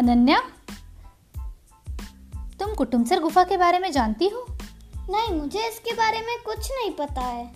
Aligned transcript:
अनन्या 0.00 0.38
तुम 2.60 2.74
कुटुमसर 2.74 3.20
गुफा 3.20 3.42
के 3.44 3.56
बारे 3.56 3.78
में 3.78 3.92
जानती 3.92 4.28
हो? 4.28 4.46
नहीं 5.10 5.40
मुझे 5.40 5.68
इसके 5.68 5.92
बारे 5.92 6.20
में 6.20 6.36
कुछ 6.46 6.70
नहीं 6.70 6.90
पता 6.90 7.20
है। 7.20 7.52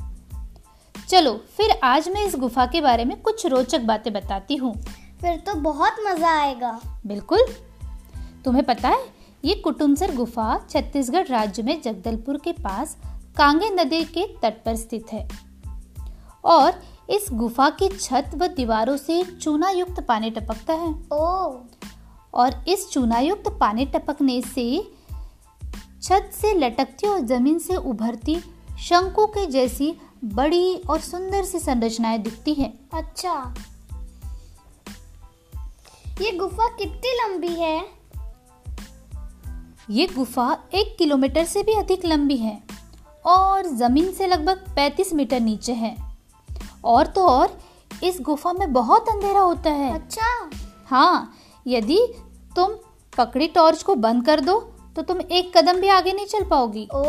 चलो 1.08 1.32
फिर 1.56 1.70
आज 1.84 2.08
मैं 2.08 2.24
इस 2.24 2.36
गुफा 2.36 2.66
के 2.66 2.80
बारे 2.80 3.04
में 3.04 3.20
कुछ 3.20 3.46
रोचक 3.46 3.80
बातें 3.80 4.12
बताती 4.12 4.56
हूँ। 4.56 4.74
फिर 5.20 5.36
तो 5.36 5.54
बहुत 5.54 5.96
मज़ा 6.06 6.30
आएगा। 6.40 7.00
बिल्कुल। 7.06 7.46
तुम्हें 8.44 8.64
पता 8.64 8.88
है 8.88 9.06
ये 9.44 9.54
कुटुमसर 9.54 10.14
गुफा 10.14 10.60
छत्तीसगढ़ 10.70 11.26
राज्य 11.26 11.62
में 11.62 11.82
जगदलपुर 11.82 12.38
के 12.38 12.52
पास 12.52 12.96
कांगे 13.36 13.70
नदी 13.70 14.04
के 14.04 14.26
तट 14.42 14.64
पर 14.64 14.76
स्थित 14.76 15.06
है। 15.12 15.28
और 16.44 16.82
इस 17.10 17.26
गुफा 17.32 17.70
की 17.70 17.88
छत 17.88 18.30
व 18.34 18.46
दीवारों 18.46 18.96
से 18.96 19.22
चूना 19.22 19.70
युक्त 19.70 20.04
पानी 20.08 20.30
टपकता 20.30 20.72
है। 20.72 20.94
ओ 21.12 21.50
और 22.34 22.64
इस 22.68 22.90
चूनायुक्त 22.90 23.56
पानी 23.60 23.86
टपकने 23.86 24.42
से 24.42 24.92
छत 26.02 26.30
से 26.34 26.54
लटकती 26.54 27.08
और 27.08 27.20
ज़मीन 27.20 27.58
से 27.58 27.76
उभरती 27.76 28.40
शंकु 28.78 29.26
के 29.26 29.46
जैसी 29.46 29.96
बड़ी 30.24 30.76
और 30.76 31.00
सुंदर 31.00 31.44
सी 31.44 31.58
संरचनाएँ 31.58 32.18
दिखती 32.18 32.54
हैं। 32.54 32.78
अच्छा। 32.94 33.54
ये 36.22 36.32
गुफा 36.32 36.68
कितनी 36.68 37.18
लंबी 37.22 37.48
है? 37.48 37.86
ये 39.90 40.06
गुफा 40.06 40.58
एक 40.74 40.96
किलोमीटर 40.98 41.44
से 41.44 41.62
भी 41.62 41.72
अधिक 41.72 42.04
लंबी 42.04 42.36
है 42.36 42.62
और 43.26 43.66
ज़मीन 43.66 44.12
से 44.12 44.26
लगभग 44.26 44.74
35 44.76 45.12
मीटर 45.12 45.40
नीचे 45.40 45.72
है। 45.72 45.96
और 46.84 47.06
तो 47.06 47.26
और 47.26 47.58
इस 48.02 48.18
गुफा 48.20 48.52
में 48.52 48.72
बहुत 48.72 49.08
अंधेरा 49.08 49.40
होता 49.40 49.70
है। 49.70 49.94
अच्छा। 49.94 50.50
हाँ 50.86 51.34
यदि 51.66 51.98
तुम 52.56 52.74
पकड़ी 53.18 53.46
टॉर्च 53.46 53.82
को 53.82 53.94
बंद 53.94 54.24
कर 54.26 54.40
दो 54.40 54.58
तो 54.96 55.02
तुम 55.02 55.20
एक 55.20 55.56
कदम 55.56 55.80
भी 55.80 55.88
आगे 55.88 56.12
नहीं 56.12 56.26
चल 56.26 56.44
पाओगी। 56.44 56.86
ओ 56.94 57.02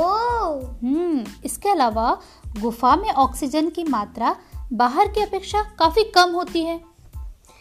हम्म 0.84 1.24
इसके 1.46 1.70
अलावा 1.70 2.18
गुफा 2.60 2.96
में 2.96 3.10
ऑक्सीजन 3.10 3.70
की 3.70 3.84
मात्रा 3.84 4.36
बाहर 4.74 5.08
की 5.08 5.22
अपेक्षा 5.22 5.62
काफ़ी 5.80 6.04
कम 6.16 6.32
होती 6.32 6.64
है। 6.64 6.78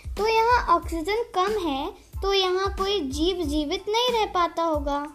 तो 0.09 0.27
यहाँ 0.27 0.67
ऑक्सीजन 0.77 1.23
कम 1.35 1.59
है 1.69 1.93
तो 2.23 2.33
यहाँ 2.33 2.75
कोई 2.75 3.01
जीव 3.01 3.45
जीवित 3.45 3.85
नहीं 3.89 4.19
रह 4.19 4.27
पाता 4.27 4.63
होगा। 4.63 5.07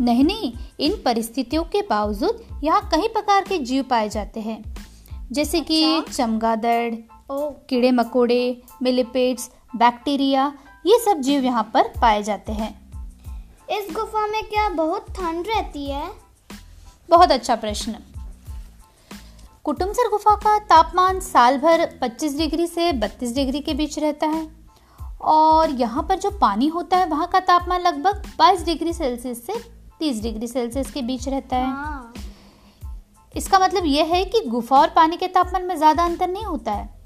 नहीं 0.00 0.24
नहीं 0.24 0.52
इन 0.80 0.92
परिस्थितियों 1.04 1.62
के 1.64 1.82
बावजूद 1.82 2.44
यहाँ 2.64 2.88
कई 2.94 3.08
प्रकार 3.08 3.44
के 3.44 3.58
जीव 3.58 3.82
पाए 3.82 4.08
जाते 4.08 4.40
हैं। 4.40 4.62
जैसे 5.32 5.60
अच्छा? 5.60 5.68
कि? 5.68 6.12
चमगादड़ 6.12 6.94
कीड़े 7.68 7.90
मकोड़े 7.90 8.62
मिलिपेट्स 8.82 9.50
बैक्टीरिया 9.76 10.52
ये 10.86 10.98
सब 10.98 11.20
जीव 11.20 11.44
यहाँ 11.44 11.70
पर 11.74 11.88
पाए 12.00 12.22
जाते 12.22 12.52
हैं। 12.52 12.70
इस 13.70 13.94
गुफा 13.94 14.26
में 14.26 14.42
क्या 14.44 14.68
बहुत 14.68 15.10
ठंड 15.10 15.46
रहती 15.46 15.90
है? 15.90 16.10
बहुत 17.10 17.32
अच्छा 17.32 17.56
प्रश्न। 17.56 17.96
कुटुमसर 19.64 20.08
गुफा 20.10 20.34
का 20.34 20.58
तापमान 20.58 21.20
साल 21.20 21.58
भर 21.58 21.98
25 22.02 22.36
डिग्री 22.36 22.66
से 22.66 22.92
32 22.92 23.34
डिग्री 23.34 23.60
के 23.60 23.74
बीच 23.74 23.98
रहता 23.98 24.26
है। 24.26 24.48
और 25.20 25.70
यहाँ 25.70 26.02
पर 26.02 26.18
जो 26.18 26.30
पानी 26.30 26.66
होता 26.66 26.96
है 26.96 27.06
वहाँ 27.06 27.26
का 27.26 27.40
तापमान 27.40 27.80
लगभग 27.80 28.22
22 28.40 28.64
डिग्री 28.64 28.92
सेल्सियस 28.92 29.46
से 29.46 29.54
30 30.00 30.22
डिग्री 30.22 30.48
सेल्सियस 30.48 30.90
के 30.90 31.02
बीच 31.02 31.28
रहता 31.28 31.56
है। 31.56 31.66
हाँ। 31.66 32.14
इसका 33.36 33.58
मतलब 33.58 33.84
यह 33.84 34.04
है 34.04 34.24
कि 34.24 34.40
गुफा 34.40 34.80
और 34.80 34.88
पानी 34.88 35.16
के 35.16 35.26
तापमान 35.28 35.64
में 35.64 35.76
ज़्यादा 35.76 36.04
अंतर 36.04 36.28
नहीं 36.28 36.44
होता 36.44 36.72
है। 36.72 36.99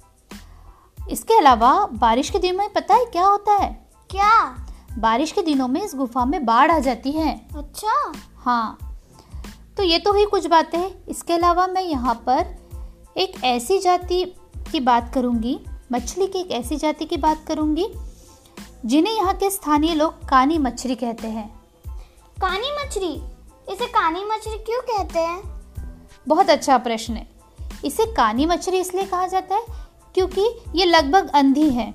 इसके 1.11 1.39
अलावा 1.39 1.87
बारिश 1.87 2.31
के 2.31 2.39
दिनों 2.39 2.59
में 2.59 2.73
पता 2.73 2.95
है 2.95 3.05
क्या 3.05 3.27
होता 3.27 3.53
है? 3.53 3.91
क्या? 4.11 4.67
बारिश 4.99 5.33
के 5.33 5.43
दिनों 5.43 5.69
में 5.69 5.83
इस 5.83 5.95
गुफा 5.95 6.25
में 6.25 6.47
बाढ़ 6.47 6.71
आ 6.71 6.79
जाती 6.79 7.13
है। 7.13 7.49
अच्छा। 7.57 8.13
हाँ। 8.37 8.79
तो 9.77 9.83
ये 9.83 9.99
तो 9.99 10.13
हुई 10.13 10.27
कुछ 10.27 10.47
बातें 10.47 11.05
इसके 11.09 11.33
अलावा 11.33 11.67
मैं 11.67 11.83
यहाँ 11.83 12.15
पर 12.15 12.57
एक 13.17 13.45
ऐसी 13.45 13.79
जाति 13.79 14.35
की 14.73 14.81
बात 14.81 15.15
करूँगी 15.15 15.61
मछली 15.93 16.27
की 16.27 16.39
एक 16.39 16.51
ऐसी 16.51 16.77
जाति 16.77 17.05
की 17.05 17.17
बात 17.17 17.45
करूँगी 17.49 17.89
जिन्हें 18.87 19.15
यहाँ 19.15 19.35
के 19.35 19.51
स्थानीय 19.51 19.95
लोग 19.95 20.29
कानी 20.29 20.59
मछली 20.59 20.95
कहते 20.95 21.29
हैं। 21.29 21.61
कानी 22.41 22.71
मछली 22.81 23.23
इसे 23.73 23.87
कानी 23.87 24.25
मछली 24.25 24.59
क्यों 24.59 24.81
कहते 24.81 25.19
हैं? 25.19 25.43
बहुत 26.29 26.51
अच्छा 26.51 26.79
प्रश्न 26.79 27.15
है। 27.15 27.29
इसे 27.85 28.07
कानी 28.07 28.47
मछली 28.47 28.79
इसलिए 28.79 29.05
कहा 29.05 29.27
जाता 29.27 29.55
है 29.55 29.84
क्योंकि 30.15 30.49
ये 30.75 30.85
लगभग 30.85 31.31
अंधी 31.35 31.69
है। 31.71 31.95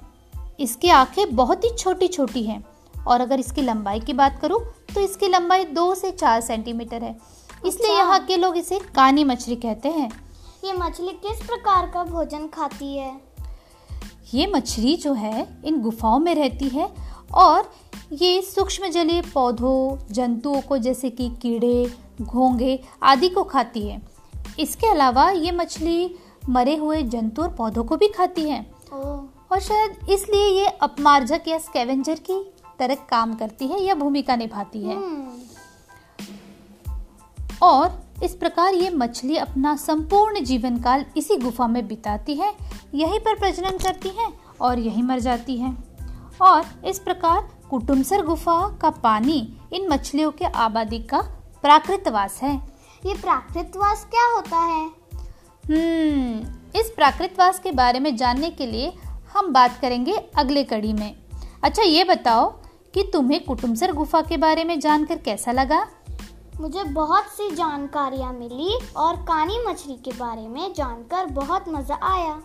इसकी 0.60 0.90
आँखें 0.90 1.36
बहुत 1.36 1.64
ही 1.64 1.70
छोटी 1.78 2.08
छोटी 2.08 2.44
हैं। 2.44 2.64
और 3.08 3.22
अगर 3.22 3.40
इसकी 3.40 3.62
लंबाई 3.62 4.00
की 4.00 4.14
बात 4.14 4.40
करूँ 4.42 4.60
तो 4.96 5.02
इसकी 5.02 5.28
लंबाई 5.28 5.66
दो 5.66 5.94
से 5.96 6.12
चार 6.12 6.42
सेंटीमीटर 6.42 7.04
है। 7.04 7.18
इसलिए 7.66 7.92
अच्छा। 7.92 8.04
यहाँ 8.04 8.20
के 8.26 8.38
लोग 8.38 8.58
इसे 8.58 8.80
कानी 8.96 9.24
मछली 9.24 9.56
कहते 9.56 9.90
हैं। 9.90 10.10
ये 10.66 10.74
मछली 10.74 11.12
किस 11.26 11.40
प्रकार 11.40 11.86
का 11.88 12.04
भोजन 12.04 12.48
खाती 12.48 12.96
है? 12.98 13.22
ये 14.34 14.48
मछली 14.48 14.96
जो 14.96 15.14
है 15.14 15.62
इन 15.66 15.82
गुफाओं 15.82 16.20
में 16.20 16.36
रहती 16.36 16.68
है 16.68 16.90
और 17.34 17.72
ये 18.14 18.42
सूक्ष्म 18.42 18.88
जलीय 18.88 19.22
पौधों 19.34 20.14
जंतुओं 20.14 20.62
को 20.62 20.78
जैसे 20.78 21.10
कि 21.10 21.30
कीड़े 21.42 21.94
घोंघे 22.22 22.80
आदि 23.04 23.30
को 23.30 23.44
खाती 23.44 23.88
है। 23.88 24.02
इसके 24.60 24.88
अलावा 24.88 25.30
ये 25.30 25.52
मछली 25.52 26.16
मरे 26.50 26.76
हुए 26.76 27.02
जंतु 27.04 27.42
और 27.42 27.50
पौधों 27.50 27.84
को 27.84 27.98
भी 27.98 28.08
खाती 28.08 28.50
है। 28.50 28.66
और 28.94 29.60
शायद 29.60 30.10
इसलिए 30.10 30.48
ये 30.60 30.68
अपमार्जक 30.68 31.48
या 31.48 31.58
स्कैवेंजर 31.58 32.20
की 32.30 32.54
तरह 32.80 32.96
काम 33.10 33.34
करती 33.34 33.68
है 33.68 33.82
या 33.84 33.96
भूमिका 33.96 34.36
निभाती 34.36 34.84
है। 34.84 34.96
हम्म, 34.96 35.40
और 37.62 38.00
इस 38.24 38.34
प्रकार 38.36 38.74
ये 38.74 38.90
मछली 38.90 39.38
अपना 39.38 39.76
संपूर्ण 39.76 40.44
जीवन 40.44 40.78
काल 40.78 41.06
इसी 41.18 41.38
गुफा 41.38 41.68
में 41.68 41.88
बिताती 41.88 42.36
है 42.36 42.54
यहीं 42.96 43.20
पर 43.20 43.40
प्रजनन 43.40 43.78
करती 43.78 44.10
है 44.10 44.28
और 44.62 44.80
यहीं 44.80 45.04
मर 45.04 45.20
जाती 45.20 45.58
है। 45.58 45.76
और 46.42 46.66
इस 46.86 47.00
प्रकार 47.00 47.50
कुटुमसर 47.70 48.26
गुफा 48.26 48.58
का 48.82 48.90
पानी 48.90 49.40
इन 49.74 49.88
मछलियों 49.90 50.32
के 50.32 50.46
आबादी 50.46 51.00
का 51.00 51.22
प्राकृतवास 51.62 52.40
है। 52.42 52.56
ये 53.06 53.14
प्राकृतवास 53.14 54.08
क्या 54.12 54.26
होता 54.36 54.58
है? 54.58 54.86
हम्म 55.64 56.09
इस 56.76 56.90
प्राकृतवास 56.96 57.60
के 57.60 57.72
बारे 57.72 58.00
में 58.00 58.16
जानने 58.16 58.50
के 58.50 58.66
लिए 58.66 58.94
हम 59.34 59.54
बात 59.54 59.80
करेंगे 59.82 60.16
अगले 60.38 60.64
कड़ी 60.64 60.94
में। 60.94 61.16
अच्छा 61.64 61.84
ये 61.84 62.04
बताओ 62.04 62.50
कि 62.94 63.04
तुम्हें 63.14 63.44
कुटुमसर 63.46 63.92
गुफा 63.92 64.22
के 64.22 64.38
बारे 64.38 64.64
में 64.64 64.80
जानकर 64.80 65.18
कैसा 65.18 65.52
लगा? 65.52 65.86
मुझे 66.62 66.84
बहुत 66.84 67.24
सी 67.24 67.50
जानकारियाँ 67.56 68.34
मिली 68.34 68.80
और 68.98 69.16
कानी 69.16 69.60
मछली 69.68 69.96
के 69.96 70.12
बारे 70.12 70.48
में 70.48 70.74
जानकर 70.74 71.26
बहुत 71.26 71.70
मज़ा 71.70 72.00
आया। 72.04 72.42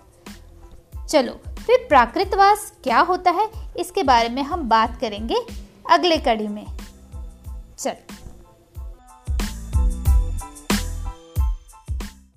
चलो 1.09 1.33
फिर 1.59 1.87
प्राकृतवास 1.89 2.73
क्या 2.85 3.01
होता 3.01 3.31
है 3.31 3.49
इसके 3.77 4.03
बारे 4.03 4.29
में 4.29 4.43
हम 4.43 4.69
बात 4.69 5.01
करेंगे 5.01 5.47
अगले 5.91 6.19
कड़ी 6.19 6.49
में। 6.49 6.67
चलो। 7.79 8.24